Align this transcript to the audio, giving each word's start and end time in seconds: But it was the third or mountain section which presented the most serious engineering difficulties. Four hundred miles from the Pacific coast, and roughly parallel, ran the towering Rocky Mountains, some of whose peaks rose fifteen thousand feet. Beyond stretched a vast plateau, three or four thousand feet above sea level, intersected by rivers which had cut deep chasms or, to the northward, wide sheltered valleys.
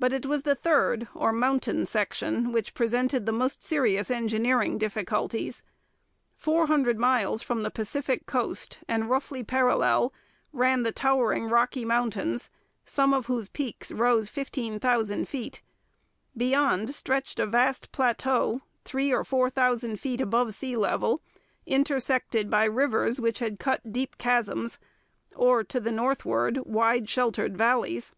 But 0.00 0.12
it 0.12 0.26
was 0.26 0.42
the 0.42 0.56
third 0.56 1.06
or 1.14 1.30
mountain 1.30 1.86
section 1.86 2.50
which 2.50 2.74
presented 2.74 3.26
the 3.26 3.32
most 3.32 3.62
serious 3.62 4.10
engineering 4.10 4.76
difficulties. 4.76 5.62
Four 6.36 6.66
hundred 6.66 6.98
miles 6.98 7.42
from 7.42 7.62
the 7.62 7.70
Pacific 7.70 8.26
coast, 8.26 8.80
and 8.88 9.08
roughly 9.08 9.44
parallel, 9.44 10.12
ran 10.52 10.82
the 10.82 10.90
towering 10.90 11.44
Rocky 11.46 11.84
Mountains, 11.84 12.50
some 12.84 13.14
of 13.14 13.26
whose 13.26 13.48
peaks 13.48 13.92
rose 13.92 14.28
fifteen 14.28 14.80
thousand 14.80 15.28
feet. 15.28 15.62
Beyond 16.36 16.92
stretched 16.92 17.38
a 17.38 17.46
vast 17.46 17.92
plateau, 17.92 18.62
three 18.84 19.12
or 19.12 19.22
four 19.22 19.48
thousand 19.48 20.00
feet 20.00 20.20
above 20.20 20.54
sea 20.56 20.76
level, 20.76 21.22
intersected 21.66 22.50
by 22.50 22.64
rivers 22.64 23.20
which 23.20 23.38
had 23.38 23.60
cut 23.60 23.92
deep 23.92 24.18
chasms 24.18 24.80
or, 25.36 25.62
to 25.62 25.78
the 25.78 25.92
northward, 25.92 26.58
wide 26.66 27.08
sheltered 27.08 27.56
valleys. 27.56 28.10